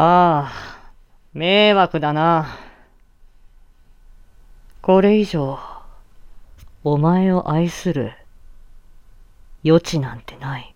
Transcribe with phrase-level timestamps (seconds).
[0.00, 0.92] ああ、
[1.34, 2.56] 迷惑だな。
[4.80, 5.58] これ以上、
[6.84, 8.12] お前を愛する
[9.64, 10.72] 余地なんてない。